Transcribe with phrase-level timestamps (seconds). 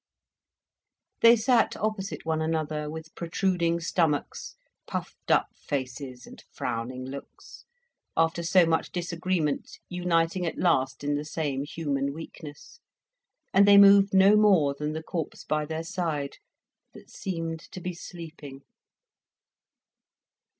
[1.21, 4.55] They sat opposite one another, with protruding stomachs,
[4.87, 7.65] puffed up faces, and frowning looks,
[8.17, 12.79] after so much disagreement uniting at last in the same human weakness,
[13.53, 16.37] and they moved no more than the corpse by their side,
[16.95, 18.61] that seemed to be sleeping.